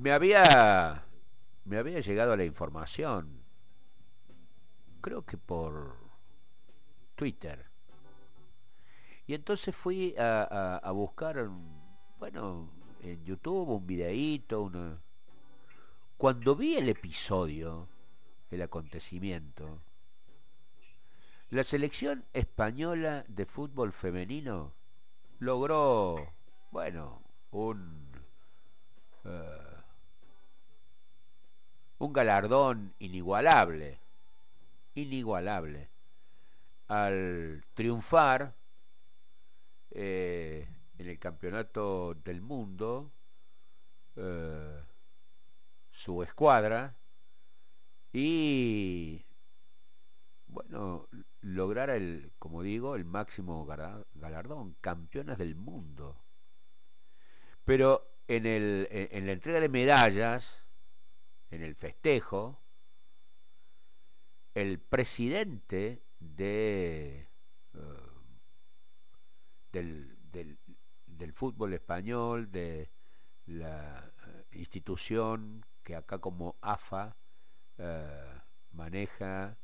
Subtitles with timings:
[0.00, 1.04] me había
[1.64, 3.42] me había llegado la información,
[5.02, 5.96] creo que por
[7.14, 7.66] Twitter.
[9.26, 11.48] Y entonces fui a, buscar,
[12.18, 15.00] bueno, en YouTube un videíto, una...
[16.16, 17.86] Cuando vi el episodio,
[18.50, 19.82] el acontecimiento,
[21.50, 24.72] la selección española de fútbol femenino
[25.38, 26.32] logró,
[26.72, 28.10] bueno, un...
[29.24, 29.69] Eh,
[32.00, 34.00] un galardón inigualable,
[34.94, 35.90] inigualable,
[36.88, 38.54] al triunfar
[39.90, 40.66] eh,
[40.98, 43.12] en el campeonato del mundo
[44.16, 44.82] eh,
[45.90, 46.96] su escuadra
[48.12, 49.22] y
[50.46, 51.06] bueno
[51.42, 53.66] lograr el como digo el máximo
[54.14, 56.16] galardón campeonas del mundo.
[57.66, 60.59] Pero en, el, en la entrega de medallas
[61.50, 62.60] en el festejo,
[64.54, 67.28] el presidente de,
[67.74, 67.78] eh,
[69.72, 70.16] del,
[71.06, 72.90] del, fútbol español, de
[73.46, 77.16] la eh, institución que acá como AFA
[77.78, 78.40] eh,
[78.72, 79.56] maneja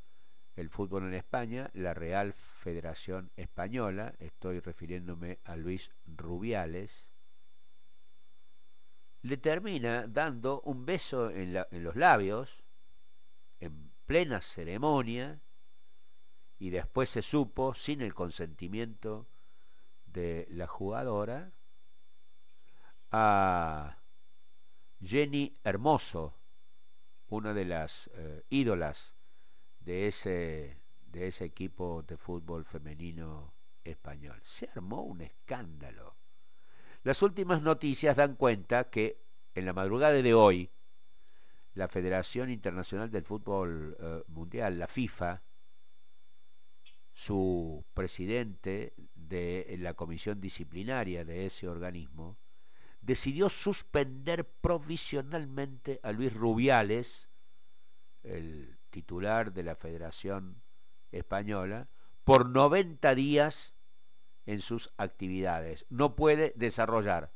[0.55, 7.09] el fútbol en España, la Real Federación Española, estoy refiriéndome a Luis Rubiales,
[9.27, 12.65] le termina dando un beso en, los labios,
[13.59, 15.41] en plena ceremonia,
[16.59, 19.27] y después se supo, sin el consentimiento
[20.07, 21.53] de la jugadora,
[23.11, 23.99] a
[25.03, 26.39] Jenny Hermoso,
[27.29, 29.15] una de las eh, ídolas
[29.81, 34.41] de ese, de ese equipo de fútbol femenino español.
[34.45, 36.16] Se armó un escándalo.
[37.07, 39.23] Las últimas noticias dan cuenta que
[39.55, 40.73] en la madrugada de hoy,
[41.75, 45.41] la Federación Internacional del Fútbol eh, Mundial, la FIFA,
[47.13, 52.39] su presidente de la comisión disciplinaria de ese organismo,
[53.01, 57.29] decidió suspender provisionalmente a Luis Rubiales,
[58.25, 60.61] el titular de la Federación
[61.13, 61.89] Española,
[62.25, 63.76] por 90 días
[64.47, 65.87] en sus actividades.
[65.91, 67.33] No puede desarrollar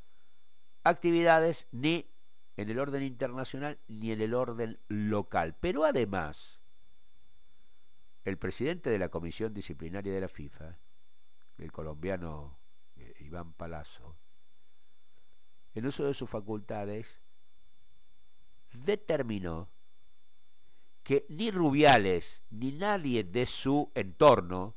[0.84, 2.10] actividades ni
[2.56, 5.56] en el orden internacional ni en el orden local.
[5.60, 6.60] Pero además,
[8.24, 10.78] el presidente de la Comisión Disciplinaria de la FIFA,
[11.58, 12.58] el colombiano
[12.96, 14.16] eh, Iván Palazzo,
[15.74, 17.20] en uso de sus facultades,
[18.72, 19.70] determinó
[21.02, 24.76] que ni Rubiales, ni nadie de su entorno,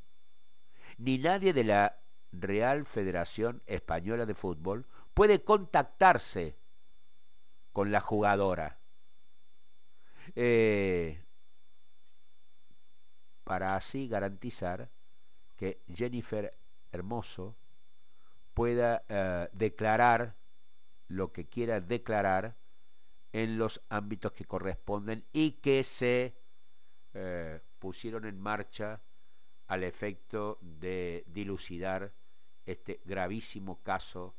[0.98, 2.03] ni nadie de la
[2.34, 6.58] Real Federación Española de Fútbol puede contactarse
[7.72, 8.80] con la jugadora.
[10.36, 11.24] Eh,
[13.44, 14.90] para así garantizar
[15.56, 16.58] que Jennifer
[16.92, 17.56] Hermoso
[18.54, 20.36] pueda eh, declarar
[21.08, 22.56] lo que quiera declarar
[23.32, 26.36] en los ámbitos que corresponden y que se
[27.14, 29.02] eh, pusieron en marcha
[29.68, 32.14] al efecto de dilucidar
[32.66, 34.36] este gravísimo caso,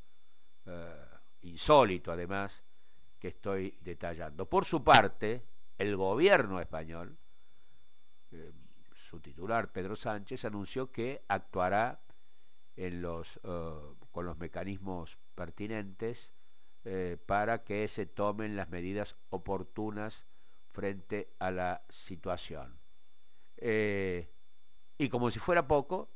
[0.66, 1.06] eh,
[1.42, 2.62] insólito además,
[3.18, 4.48] que estoy detallando.
[4.48, 5.44] Por su parte,
[5.78, 7.16] el gobierno español,
[8.30, 8.52] eh,
[8.92, 12.00] su titular Pedro Sánchez, anunció que actuará
[12.76, 13.02] eh,
[14.10, 16.32] con los mecanismos pertinentes
[17.24, 20.26] para que se tomen las medidas oportunas
[20.70, 22.78] frente a la situación.
[23.56, 26.10] y como si fuera poco,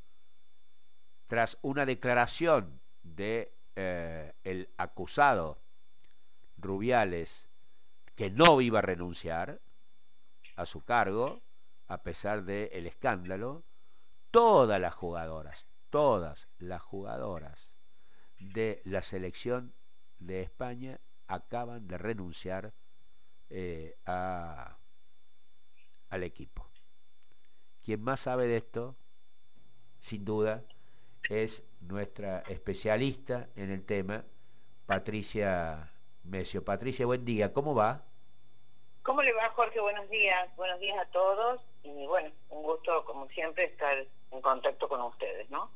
[1.29, 5.61] tras una declaración de eh, el acusado
[6.57, 7.49] Rubiales
[8.17, 9.61] que no iba a renunciar
[10.57, 11.43] a su cargo
[11.87, 13.63] a pesar del el escándalo,
[14.33, 17.71] todas las jugadoras, todas las jugadoras
[18.39, 19.75] de la selección
[20.19, 22.75] de España acaban de renunciar
[23.51, 24.79] eh, a,
[26.09, 26.69] al equipo.
[27.83, 28.97] Quien más sabe de esto,
[30.01, 30.65] sin duda,
[31.29, 34.25] es nuestra especialista en el tema,
[34.87, 35.93] Patricia
[36.25, 36.65] Mesio.
[36.65, 38.05] Patricia, buen día, ¿cómo va?
[39.03, 39.81] ¿Cómo le va, Jorge?
[39.81, 44.89] Buenos días, buenos días a todos y bueno, un gusto, como siempre, estar en contacto
[44.89, 45.71] con ustedes, ¿no?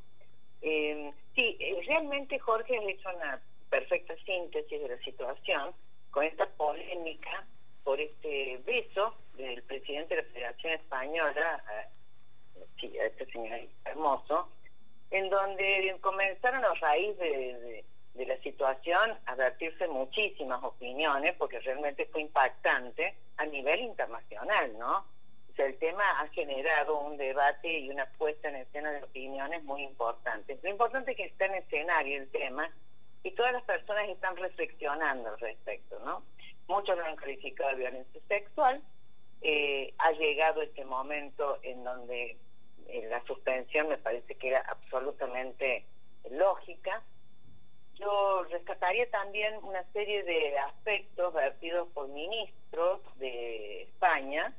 [0.60, 5.74] Eh, sí, eh, realmente Jorge ha hecho una perfecta síntesis de la situación
[6.10, 7.46] con esta polémica
[7.84, 14.48] por este beso del presidente de la Federación Española, a, a este señor hermoso,
[15.12, 23.16] en donde comenzaron a raíz de, la situación, advertirse muchísimas opiniones, porque realmente fue impactante
[23.36, 24.98] a nivel internacional, ¿no?
[24.98, 29.62] O sea, el tema ha generado un debate y una puesta en escena de opiniones
[29.64, 30.58] muy importante.
[30.62, 32.70] Lo importante es que está en escenario el tema
[33.22, 36.24] y todas las personas están reflexionando al respecto, ¿no?
[36.68, 38.82] Muchos lo han calificado de violencia sexual.
[39.42, 42.38] Eh, ha llegado este momento en donde
[43.08, 45.84] la suspensión me parece que era absolutamente
[46.30, 47.02] lógica.
[47.94, 54.54] Yo rescataría también una serie de aspectos vertidos por ministros de España,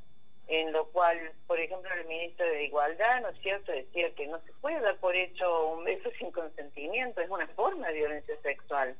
[0.47, 4.39] en lo cual, por ejemplo, el ministro de Igualdad, ¿no es cierto?, decía que no
[4.41, 8.95] se puede dar por hecho un beso sin consentimiento, es una forma de violencia sexual.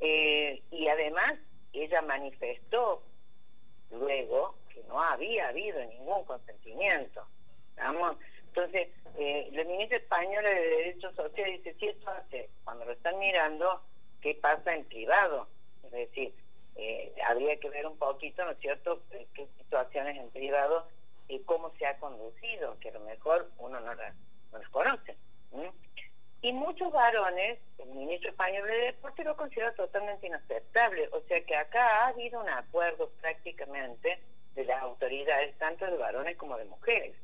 [0.00, 1.34] Eh, y además,
[1.72, 3.02] ella manifestó
[3.90, 7.26] luego que no había habido ningún consentimiento.
[8.58, 13.16] Entonces, eh, la ministra española de Derechos Sociales dice, si esto hace, cuando lo están
[13.20, 13.82] mirando,
[14.20, 15.48] ¿qué pasa en privado?
[15.84, 16.34] Es decir,
[16.74, 20.88] eh, habría que ver un poquito, ¿no es cierto?, eh, qué situaciones en privado
[21.28, 25.16] y cómo se ha conducido, que a lo mejor uno no, no las conoce.
[26.42, 31.08] Y muchos varones, el ministro español de Deporte lo considera totalmente inaceptable.
[31.12, 34.20] O sea que acá ha habido un acuerdo prácticamente
[34.56, 37.14] de las autoridades, tanto de varones como de mujeres,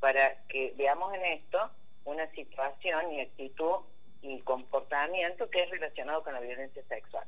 [0.00, 1.70] para que veamos en esto
[2.04, 3.76] una situación y actitud
[4.22, 7.26] y comportamiento que es relacionado con la violencia sexual.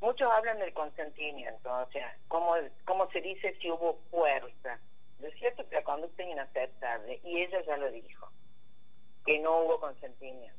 [0.00, 2.54] Muchos hablan del consentimiento, o sea, ¿cómo,
[2.86, 4.80] cómo se dice si hubo fuerza.
[5.18, 8.30] Lo cierto que la conducta es inaceptable y ella ya lo dijo,
[9.26, 10.58] que no hubo consentimiento.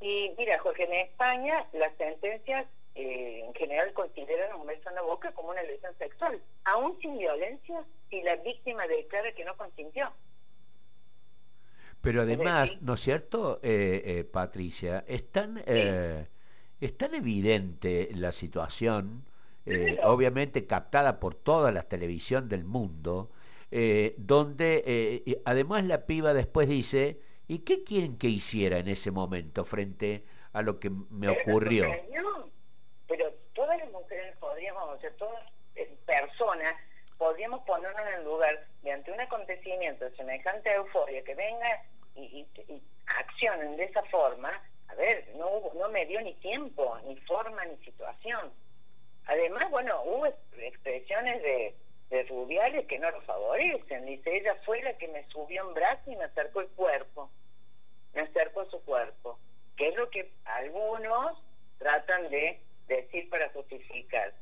[0.00, 2.66] Y mira, Jorge, en España las sentencias
[2.96, 7.18] eh, en general consideran un beso en la boca como una lesión sexual, aún sin
[7.18, 10.12] violencia, si la víctima declara que no consintió.
[12.00, 15.04] Pero además, ¿no es cierto, eh, eh, Patricia?
[15.06, 15.62] Están...
[16.80, 19.26] Es tan evidente la situación,
[19.66, 23.30] eh, obviamente captada por toda la televisión del mundo,
[23.70, 29.10] eh, donde eh, además la piba después dice, ¿y qué quieren que hiciera en ese
[29.10, 30.24] momento frente
[30.54, 31.84] a lo que me ocurrió?
[33.06, 35.44] Pero todas las mujeres podríamos, o sea, todas
[36.06, 36.74] personas,
[37.20, 41.84] podríamos ponernos en el lugar de ante un acontecimiento de semejante euforia que venga
[42.16, 42.46] y
[43.18, 44.50] accionen de esa forma,
[44.88, 48.50] a ver, no, me dio ni tiempo, ni forma, ni situación.
[49.26, 51.76] Además, bueno, hubo expresiones de,
[52.08, 54.06] de Rubiales que no lo favorecen.
[54.06, 57.30] Dice, ella fue la que me subió en brazo y me acercó el cuerpo.
[58.14, 59.38] Me acercó a su cuerpo.
[59.76, 61.38] Que es lo que algunos
[61.78, 64.32] tratan de decir para justificar.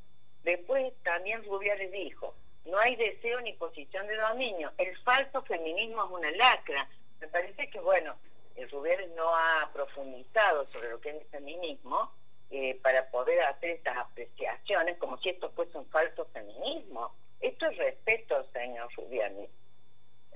[0.44, 2.36] Después también Rubiales dijo,
[2.68, 4.72] no hay deseo ni posición de dominio.
[4.78, 6.88] El falso feminismo es una lacra.
[7.20, 8.16] Me parece que, bueno,
[8.56, 12.12] el Rubiales no ha profundizado sobre lo que es el feminismo
[12.50, 17.14] eh, para poder hacer estas apreciaciones como si esto fuese un falso feminismo.
[17.40, 19.50] Esto es respeto, señor Rubiales.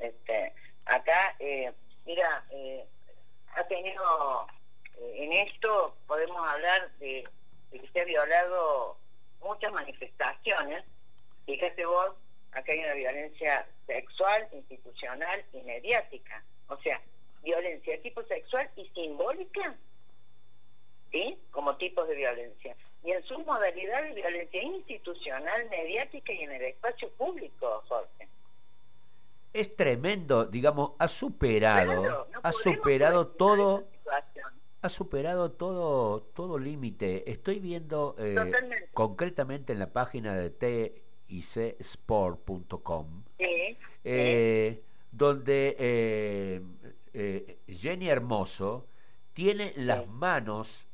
[0.00, 1.72] Este, acá, eh,
[2.04, 2.84] mira, eh,
[3.54, 4.46] ha tenido,
[4.98, 7.28] en esto podemos hablar de,
[7.70, 8.96] de que se ha violado
[9.40, 10.84] muchas manifestaciones.
[11.44, 12.12] Fíjate vos,
[12.52, 16.44] acá hay una violencia sexual, institucional y mediática.
[16.68, 17.00] O sea,
[17.42, 19.76] violencia tipo sexual y simbólica,
[21.10, 21.38] ¿sí?
[21.50, 22.76] Como tipos de violencia.
[23.04, 28.28] Y en sus modalidades, violencia institucional, mediática y en el espacio público, Jorge.
[29.52, 33.86] Es tremendo, digamos, ha superado, ha superado todo,
[34.80, 37.30] ha superado todo, todo límite.
[37.30, 38.34] Estoy viendo eh,
[38.94, 41.01] concretamente en la página de
[41.32, 46.60] ticsport.com, eh, donde eh,
[47.14, 48.86] eh, Jenny Hermoso
[49.32, 50.86] tiene las manos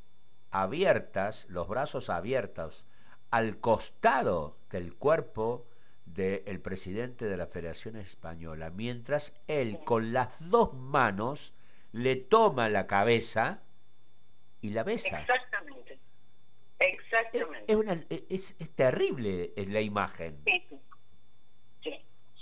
[0.51, 2.85] abiertas, los brazos abiertos,
[3.31, 5.67] al costado del cuerpo
[6.05, 11.53] del presidente de la Federación Española, mientras él con las dos manos
[11.91, 13.61] le toma la cabeza
[14.61, 15.21] y la besa.
[15.21, 15.99] Exactamente.
[16.79, 17.73] Exactamente.
[18.29, 20.41] Es, es, terrible la imagen.
[20.45, 20.65] Sí.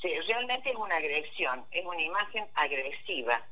[0.02, 3.44] sí, realmente es una agresión, es una imagen agresiva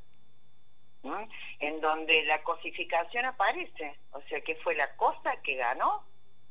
[1.60, 4.00] en donde la cosificación aparece.
[4.12, 6.04] O sea, que fue la cosa que ganó?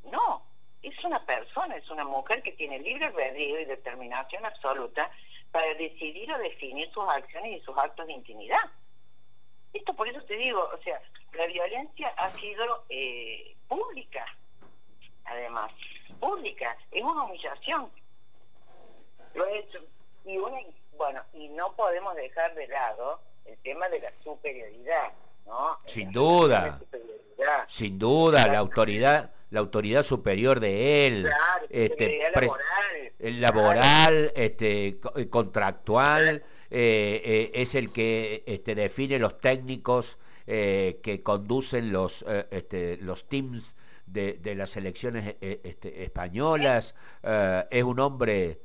[0.04, 0.44] No,
[0.82, 5.10] es una persona, es una mujer que tiene libre albedrío y determinación absoluta
[5.50, 8.70] para decidir o definir sus acciones y sus actos de intimidad.
[9.74, 11.00] Esto por eso te digo, o sea,
[11.34, 14.24] la violencia ha sido eh, pública,
[15.24, 15.72] además,
[16.18, 17.90] pública, es una humillación.
[19.34, 19.80] Lo he hecho.
[20.24, 20.56] Y una,
[20.96, 25.12] bueno, y no podemos dejar de lado el tema de la superioridad,
[25.44, 25.78] ¿no?
[25.84, 26.80] Sin duda.
[27.66, 31.30] sin duda, la autoridad la autoridad superior de él,
[31.70, 36.42] este, laboral, el laboral, este, eh, contractual,
[36.76, 43.74] eh, eh, es el que este, define los técnicos que conducen los, este, los teams
[44.04, 46.94] de, de las elecciones este, españolas,
[47.70, 48.60] es un hombre,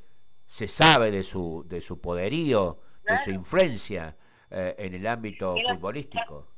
[0.45, 4.17] se sabe de su, de su poderío, de su influencia
[4.49, 6.49] en el ámbito futbolístico.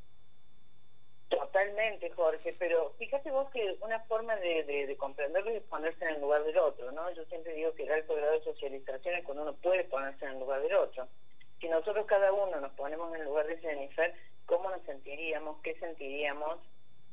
[1.31, 6.43] Totalmente, Jorge, pero fíjate vos que una forma de, comprenderlo es ponerse en el lugar
[6.43, 7.09] del otro, ¿no?
[7.11, 10.31] Yo siempre digo que el alto grado de socialización es cuando uno puede ponerse en
[10.31, 11.07] el lugar del otro.
[11.61, 14.13] Si nosotros cada uno nos ponemos en el lugar de Jennifer,
[14.45, 15.61] ¿cómo nos sentiríamos?
[15.61, 16.57] ¿Qué sentiríamos?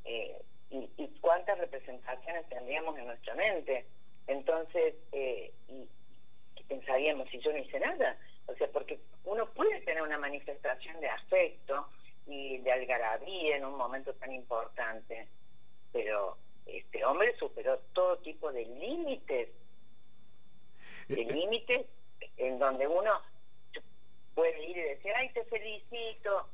[0.04, 0.88] Eh, y,
[1.20, 3.86] cuántas representaciones tendríamos en nuestra mente.
[4.26, 5.88] Entonces, eh, y,
[6.56, 8.18] ¿qué pensaríamos si yo no hice nada?
[8.46, 11.86] O sea, porque uno puede tener una manifestación de afecto,
[12.28, 15.26] y de algarabía en un momento tan importante.
[15.92, 16.36] Pero
[16.66, 19.48] este hombre superó todo tipo de límites,
[21.08, 21.32] de eh, eh.
[21.32, 21.86] límites
[22.36, 23.10] en donde uno
[24.38, 26.48] puede ir y decir, ay, te felicito,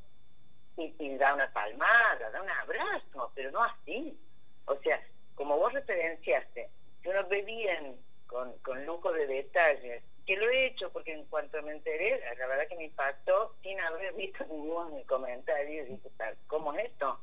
[0.79, 4.19] y, y da una palmada, da un abrazo, pero no así.
[4.65, 6.71] O sea, como vos referenciaste,
[7.03, 11.27] que uno ve bien, con, con lujo de detalles, que lo he hecho porque en
[11.27, 16.11] cuanto me enteré, la verdad que me impactó sin haber visto ningún comentario, dije,
[16.47, 17.21] ¿cómo es esto?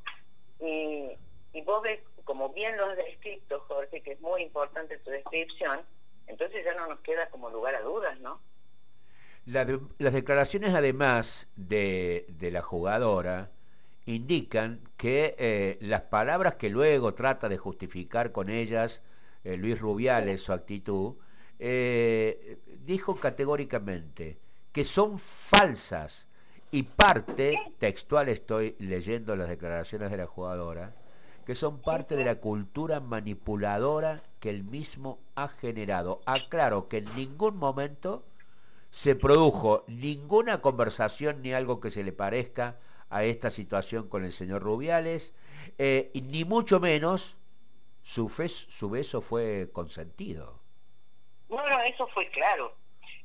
[0.60, 1.18] Y,
[1.54, 5.84] y vos ves, como bien lo has descrito, Jorge, que es muy importante tu descripción,
[6.28, 8.40] entonces ya no nos queda como lugar a dudas, ¿no?
[9.46, 13.52] Las declaraciones además de, de, la jugadora
[14.06, 19.02] indican que eh, las palabras que luego trata de justificar con ellas
[19.44, 21.16] eh, Luis Rubiales, su actitud,
[21.60, 24.38] eh, dijo categóricamente
[24.72, 26.28] que son falsas
[26.72, 30.96] y parte, textual estoy leyendo las declaraciones de la jugadora,
[31.46, 36.22] que son parte de la cultura manipuladora que él mismo ha generado.
[36.26, 38.24] Aclaro que en ningún momento
[38.92, 42.80] se produjo ninguna conversación ni algo que se le parezca
[43.10, 45.34] a esta situación con el señor Rubiales,
[45.78, 47.38] eh, y ni mucho menos
[48.04, 50.60] su, su beso fue consentido.
[51.48, 52.76] Bueno, eso fue claro.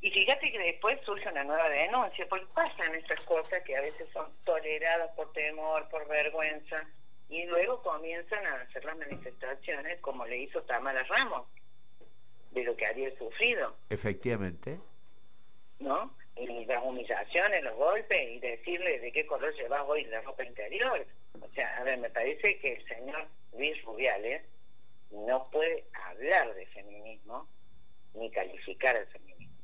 [0.00, 4.08] Y fíjate que después surge una nueva denuncia, porque pasan estas cosas que a veces
[4.12, 6.88] son toleradas por temor, por vergüenza,
[7.28, 11.49] y luego comienzan a hacer las manifestaciones como le hizo Tamara Ramos,
[12.52, 13.76] de lo que había sufrido.
[13.90, 14.78] Efectivamente.
[15.78, 16.14] ¿No?
[16.37, 21.06] Y las humillaciones, los golpes, y decirle de qué color llevas hoy la ropa interior.
[21.40, 24.42] O sea, a ver, me parece que el señor Luis Rubiales
[25.11, 27.49] no puede hablar de feminismo
[28.14, 29.56] ni calificar al feminismo.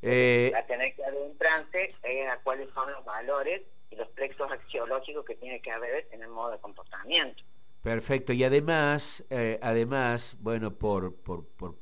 [0.00, 5.24] Eh, a tener que adentrarse es a cuáles son los valores y los plexos axiológicos
[5.24, 7.42] que tiene que haber en el modo de comportamiento.
[7.82, 11.76] Perfecto, y además, eh, además, bueno, por, por, por,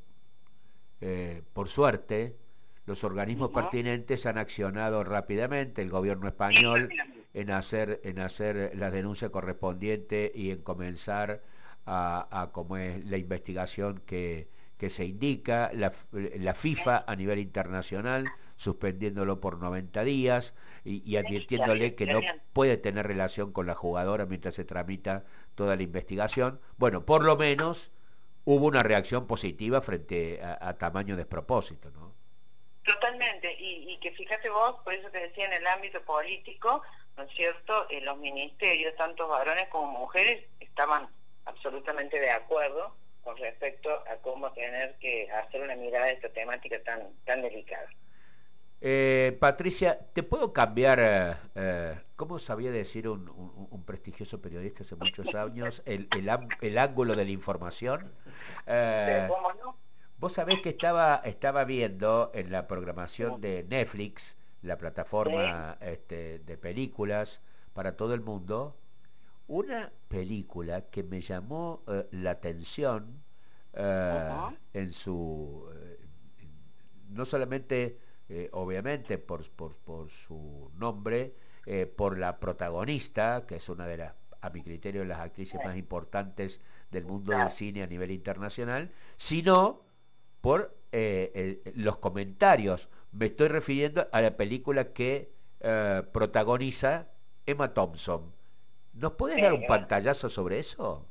[1.00, 2.36] eh, por suerte,
[2.86, 6.88] los organismos pertinentes han accionado rápidamente, el gobierno español,
[7.34, 11.42] en hacer, en hacer la denuncia correspondiente y en comenzar
[11.84, 17.38] a, a como es la investigación que, que se indica, la, la, FIFA a nivel
[17.38, 18.26] internacional
[18.56, 22.20] suspendiéndolo por 90 días y, advirtiéndole que no
[22.52, 25.24] puede tener relación con la jugadora mientras se tramita
[25.54, 26.60] toda la investigación.
[26.78, 27.90] Bueno, por lo menos
[28.44, 32.05] hubo una reacción positiva frente a, tamaño despropósito, ¿no?
[32.86, 36.82] Totalmente, y, y, que fíjate vos, por eso te decía en el ámbito político,
[37.16, 37.86] ¿no es cierto?
[37.90, 41.08] En los ministerios, tanto varones como mujeres, estaban
[41.46, 46.80] absolutamente de acuerdo con respecto a cómo tener que hacer una mirada de esta temática
[46.84, 47.88] tan, tan delicada.
[48.80, 54.96] Eh, Patricia, ¿te puedo cambiar, eh, eh, cómo sabía decir un, un, prestigioso periodista hace
[54.96, 56.08] muchos años, el,
[56.60, 58.12] el, ángulo de la información?
[58.64, 59.85] ¿Cómo no?
[60.18, 66.56] Vos sabés que estaba, estaba viendo en la programación de Netflix, la plataforma este, de
[66.56, 67.42] películas
[67.74, 68.78] para todo el mundo,
[69.46, 73.22] una película que me llamó eh, la atención
[73.74, 74.30] eh,
[74.72, 76.00] en su eh,
[77.10, 78.00] no solamente
[78.52, 81.36] obviamente por, por, por, su nombre
[81.94, 86.60] por la protagonista que es una de las a mi criterio las actrices más importantes
[86.90, 89.85] del mundo del cine a nivel internacional sino
[90.40, 90.76] por
[91.74, 95.30] los comentarios me estoy refiriendo a la película que
[96.12, 97.08] protagoniza
[97.44, 98.36] Emma Thompson
[98.96, 101.06] ¿Nos puedes dar un pantallazo sobre eso?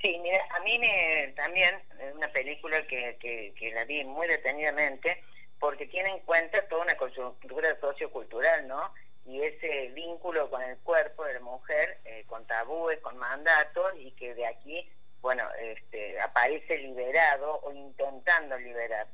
[0.00, 5.22] Sí, mira, a mí me, también es una película que, que, la vi muy detenidamente
[5.58, 8.92] porque tiene en cuenta toda una coyuntura sociocultural, ¿no?
[9.26, 14.12] Y ese vínculo con el cuerpo de la mujer, eh, con tabúes, con mandatos y
[14.12, 14.90] que de aquí,
[15.24, 19.06] bueno, este, aparece liberado o intentando liberar.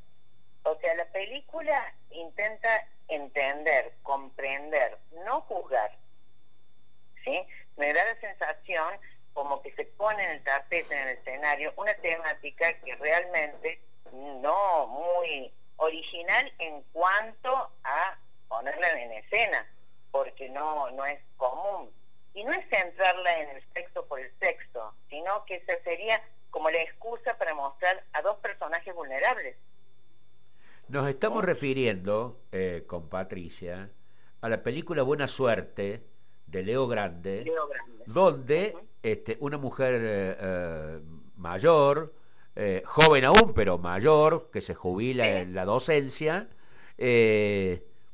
[0.64, 5.97] O sea, la película intenta entender, comprender, no juzgar.
[7.25, 7.47] ¿Sí?
[7.76, 8.99] Me da la sensación
[9.35, 14.88] como que se pone en el tapete, en el escenario, una temática que realmente no
[14.88, 19.64] muy original en cuanto a ponerla en escena,
[20.11, 21.88] porque no, no es común.
[22.34, 26.70] Y no es centrarla en el sexo por el sexo, sino que esa sería como
[26.70, 29.56] la excusa para mostrar a dos personajes vulnerables.
[30.88, 33.90] Nos estamos refiriendo eh, con Patricia
[34.40, 36.02] a la película Buena Suerte
[36.46, 37.50] de Leo Grande,
[38.06, 41.00] donde este, una mujer eh, eh,
[41.37, 42.12] mayor,
[42.84, 46.49] joven aún, pero mayor, que se jubila en la docencia,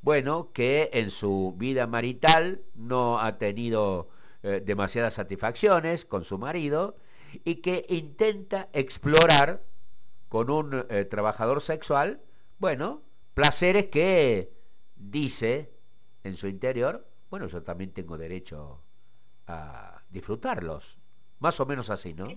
[0.03, 4.09] bueno, que en su vida marital no ha tenido
[4.43, 6.97] demasiadas satisfacciones con su marido
[7.45, 9.65] y que intenta explorar
[10.29, 12.23] con un trabajador sexual
[12.59, 13.03] bueno,
[13.35, 14.51] placeres que
[14.95, 15.71] dice
[16.25, 18.83] en su interior, bueno, yo también tengo derecho
[19.47, 20.99] a disfrutarlos.
[21.39, 22.29] Más o menos así, ¿no?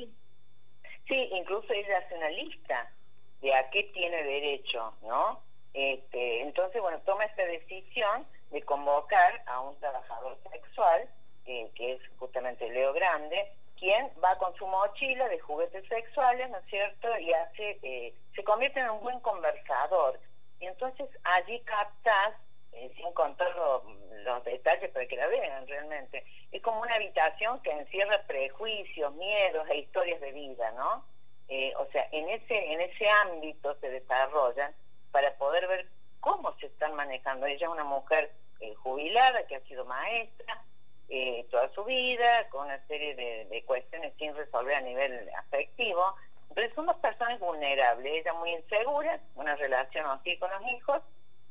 [1.08, 2.94] Sí, incluso ella hace una lista
[3.42, 5.42] de a qué tiene derecho, ¿no?
[5.74, 11.10] Este, entonces, bueno, toma esta decisión de convocar a un trabajador sexual,
[11.46, 16.66] que es justamente Leo Grande, quien va con su mochila de juguetes sexuales, ¿no es
[16.66, 17.18] cierto?
[17.18, 20.20] Y hace, eh, se convierte en un buen conversador.
[20.60, 22.36] Y entonces allí captas,
[22.74, 27.72] eh, sin contar los detalles para que la vean realmente, es como una habitación que
[27.72, 31.06] encierra prejuicios, miedos e historias de vida, ¿no?
[31.48, 34.76] Eh, o sea, en ese, en ese ámbito se desarrollan
[35.12, 35.88] para poder ver
[36.20, 37.46] cómo se están manejando.
[37.46, 38.32] Ella es una mujer
[38.78, 40.64] jubilada que ha sido maestra,
[41.08, 46.16] eh, toda su vida, con una serie de, cuestiones sin resolver a nivel afectivo.
[46.50, 51.02] Entonces somos personas vulnerables, ella muy insegura, una relación así con los hijos,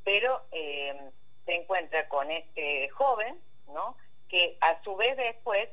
[0.05, 1.11] pero eh,
[1.47, 3.97] se encuentra con este joven, ¿no?
[4.29, 5.69] Que a su vez después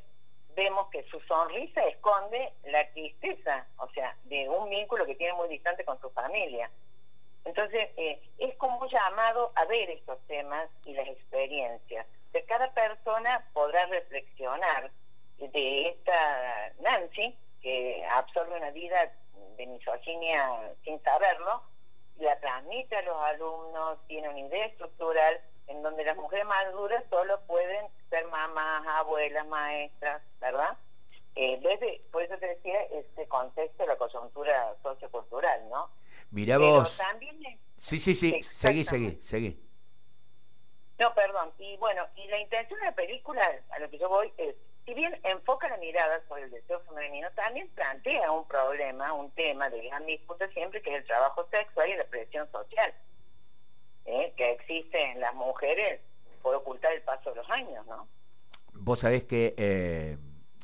[0.55, 5.49] vemos que su sonrisa esconde la tristeza, o sea, de un vínculo que tiene muy
[5.49, 6.71] distante con su familia.
[7.45, 12.05] Entonces, eh, es como llamado a ver estos temas y las experiencias
[12.43, 14.91] cada persona podrá reflexionar
[15.37, 19.11] de esta Nancy, que absorbe una vida
[19.57, 21.63] de misoginia sin saberlo,
[22.17, 27.39] la transmite a los alumnos, tiene una idea estructural en donde las mujeres maduras solo
[27.47, 30.77] pueden ser mamás, abuelas, maestras, ¿verdad?
[31.35, 35.89] Eh, desde, por eso te decía, este contexto de la coyuntura sociocultural, ¿no?
[36.31, 36.99] Mira vos.
[37.77, 39.61] sí, sí, sí, seguí, seguí, seguí.
[40.99, 41.51] No, perdón.
[41.57, 44.93] Y bueno, y la intención de la película, a lo que yo voy, es, si
[44.93, 49.87] bien enfoca la mirada sobre el deseo femenino, también plantea un problema, un tema de
[49.87, 52.93] gran disputa siempre, que es el trabajo sexual y la presión social,
[54.05, 54.33] ¿eh?
[54.37, 55.99] que existe en las mujeres
[56.41, 58.07] por ocultar el paso de los años, ¿no?
[58.73, 59.55] Vos sabés que...
[59.57, 60.17] Eh,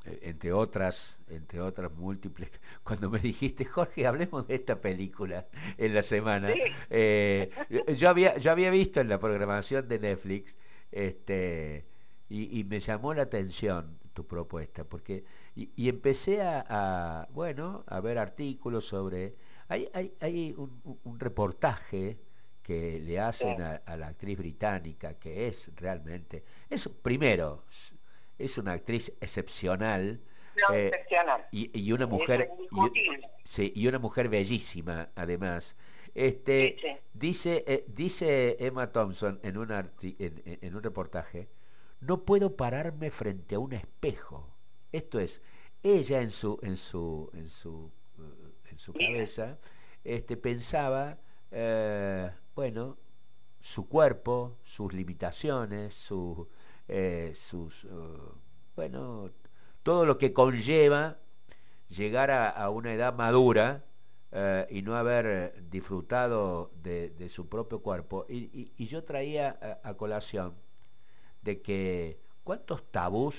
[0.06, 2.50] entre otras, entre otras múltiples,
[2.84, 6.50] cuando me dijiste, Jorge, hablemos de esta película en la semana,
[6.90, 7.52] eh,
[7.96, 10.58] yo, había, yo había visto en la programación de Netflix,
[10.92, 11.86] este,
[12.30, 18.86] y, me llamó la atención tu propuesta, porque, y, empecé a, bueno, a ver artículos
[18.86, 19.36] sobre,
[19.68, 22.18] hay, hay, hay un, reportaje
[22.64, 27.66] que le hacen a, a la actriz británica, que es realmente, es primero,
[28.43, 30.21] es una actriz excepcional.
[30.73, 30.91] Eh,
[31.51, 32.49] y, una mujer
[33.58, 35.75] y, y, una mujer bellísima además.
[36.13, 41.49] Este dice eh, dice Emma Thompson en un en, un reportaje
[42.01, 44.56] no puedo pararme frente a un espejo
[44.91, 45.41] esto es
[45.84, 47.91] ella en su en su en su
[48.69, 49.58] en su cabeza
[50.04, 51.17] este pensaba
[51.51, 52.97] eh, bueno
[53.62, 56.49] su cuerpo sus limitaciones su
[56.93, 58.36] eh, sus, uh,
[58.75, 59.32] bueno,
[59.82, 61.19] todo lo que conlleva
[61.88, 63.86] llegar a, una edad madura
[64.34, 68.25] eh, y no haber disfrutado de, su propio cuerpo.
[68.27, 70.54] Y, yo traía a, colación
[71.41, 73.38] de que cuántos tabús,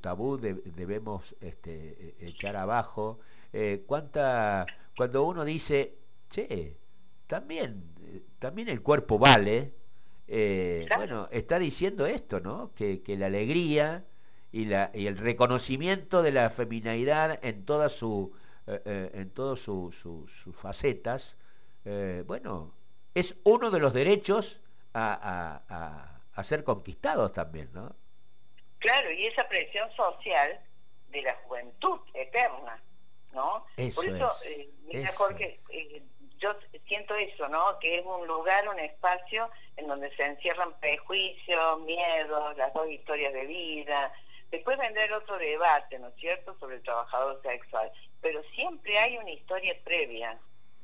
[0.00, 3.18] tabú debemos este, echar abajo,
[3.52, 4.64] eh, cuánta,
[4.96, 5.98] cuando uno dice,
[6.30, 6.76] che,
[7.26, 7.82] también,
[8.38, 9.74] también el cuerpo vale,
[10.28, 12.72] eh, bueno, está diciendo esto, ¿no?
[12.74, 14.04] Que, la alegría
[14.50, 18.32] y, la, y el reconocimiento de la feminidad en todas su,
[18.66, 21.36] eh, eh, en todas sus facetas,
[22.26, 22.74] bueno,
[23.14, 24.60] es uno de los derechos
[24.92, 25.62] a,
[26.34, 27.94] a, ser conquistados también, ¿no?
[28.78, 30.60] Claro, y esa presión social
[31.08, 32.82] de la juventud eterna,
[33.32, 33.64] ¿no?
[33.76, 35.60] Eso Por eso, es, mira, eso Jorge,
[36.38, 36.54] yo
[36.86, 37.78] siento eso, ¿no?
[37.78, 43.32] Que es un lugar, un espacio en donde se encierran prejuicios, miedos, las dos historias
[43.32, 44.12] de vida.
[44.50, 47.90] Después vendrá otro debate, ¿no es cierto?, sobre el trabajador sexual.
[48.20, 50.38] Pero siempre hay una historia previa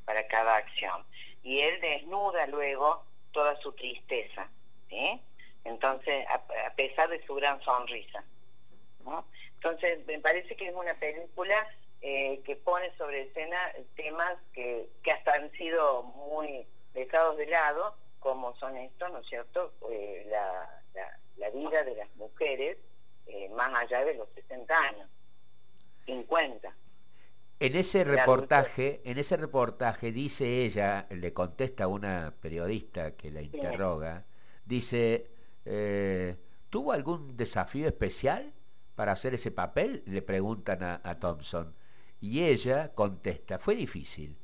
[0.05, 1.05] para cada acción.
[1.43, 4.51] Y él desnuda luego toda su tristeza,
[4.89, 5.21] ¿sí?
[5.65, 6.35] Entonces, a,
[6.67, 8.25] a pesar de su gran sonrisa.
[9.05, 9.27] ¿no?
[9.55, 11.69] Entonces, me parece que es una película
[12.03, 13.57] eh, que pone sobre escena
[13.95, 19.27] temas que, que hasta han sido muy dejados de lado, como son estos, ¿no es
[19.29, 19.73] cierto?
[19.91, 22.77] Eh, la, la, la, vida de las mujeres
[23.27, 25.09] eh, más allá de los 60 años,
[26.07, 26.75] 50.
[27.61, 33.43] En ese reportaje, en ese reportaje dice ella, le contesta a una periodista que la
[33.43, 34.25] interroga,
[34.65, 35.31] dice,
[35.65, 36.37] eh,
[36.69, 38.53] ¿tuvo algún desafío especial
[38.97, 40.03] para hacer ese papel?
[40.07, 41.77] Le preguntan a, a Thompson.
[42.23, 44.39] Y ella contesta, fue difícil.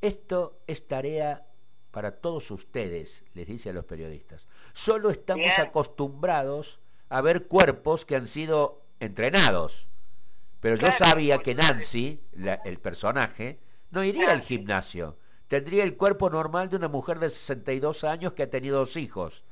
[0.00, 1.46] Esto es tarea
[1.90, 4.48] para todos ustedes, les dice a los periodistas.
[4.72, 5.60] Solo estamos Bien.
[5.60, 9.86] acostumbrados a ver cuerpos que han sido entrenados.
[10.60, 11.54] Pero yo sabía que.
[11.54, 15.18] Nancy, la- el personaje, no iría al gimnasio.
[15.48, 19.44] Tendría el cuerpo normal de una mujer de 62 años que ha tenido dos hijos.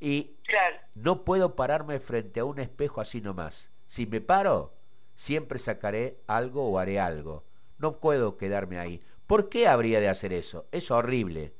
[0.00, 3.70] Y Claro, no puedo pararme frente a un espejo así nomás.
[3.86, 4.74] Si me paro,
[5.20, 7.44] siempre sacaré algo o haré algo.
[7.76, 9.02] No puedo quedarme ahí.
[9.26, 10.66] ¿Por qué habría de hacer eso?
[10.72, 11.52] Es horrible.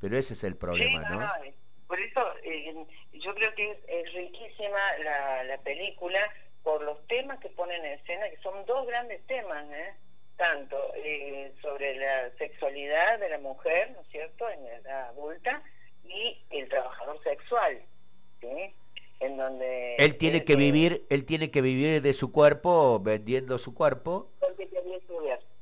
[0.00, 1.20] Pero ese es el problema, Sí, ¿no?
[1.20, 1.54] no, eh,
[1.86, 2.74] Por eso eh,
[3.14, 6.18] yo creo que es, es riquísima la, la película
[6.62, 9.94] por los temas que pone en escena, que son dos grandes temas, ¿eh?
[10.36, 15.62] tanto eh, sobre la sexualidad de la mujer, ¿no es cierto?, en la edad adulta,
[16.04, 17.82] y el trabajador sexual,
[18.42, 18.74] ¿sí?
[19.20, 19.96] En donde...
[19.96, 24.68] Él tiene que vivir, él tiene que vivir de su cuerpo, vendiendo su cuerpo, porque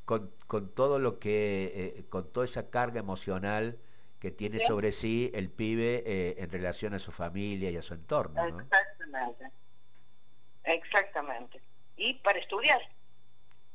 [0.05, 3.79] con, con todo lo que, eh, con toda esa carga emocional
[4.19, 4.67] que tiene Sí.
[4.67, 8.61] sobre sí el pibe eh, en relación a su familia y a su entorno, ¿no?
[8.61, 9.51] Exactamente.
[10.64, 11.61] Exactamente.
[11.97, 12.81] Y para estudiar.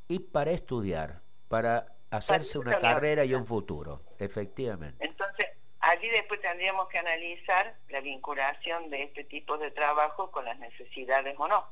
[0.07, 5.05] Y para estudiar, para hacerse una carrera y un futuro, efectivamente.
[5.05, 5.47] Entonces,
[5.89, 11.35] allí después tendríamos que analizar la vinculación de este tipo de trabajo con las necesidades
[11.37, 11.67] o no,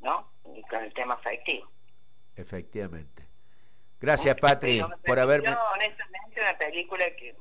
[0.00, 0.32] ¿no?
[0.54, 1.70] Y con el tema afectivo.
[2.36, 3.26] Efectivamente.
[4.00, 5.46] Gracias, Patri, Pero por haberme...
[5.48, 7.34] pareció, honestamente, una película que...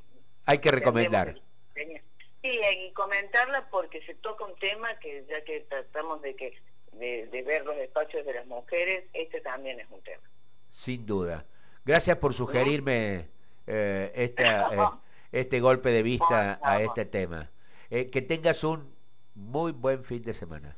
[0.45, 1.35] Hay que recomendar.
[1.73, 2.03] que-
[2.41, 6.53] Sí, y comentarla porque se toca un tema que ya que tratamos de que
[6.91, 10.21] de, de ver los espacios de las mujeres, este también es un tema.
[10.69, 11.43] Sin duda.
[11.83, 13.29] Gracias por sugerirme
[13.65, 14.77] eh, esta, eh,
[15.35, 17.51] este golpe de vista a este tema.
[17.89, 18.95] Eh, que tengas un
[19.35, 20.77] muy buen fin de semana.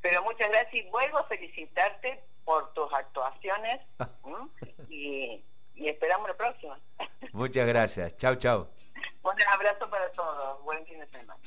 [0.00, 3.80] Pero muchas gracias y vuelvo a felicitarte por tus actuaciones
[4.88, 6.80] y, y esperamos la próxima.
[7.32, 8.16] Muchas gracias.
[8.16, 8.68] Chau, chau.
[9.22, 10.62] Un abrazo para todos.
[10.64, 11.40] Buen fin de semana.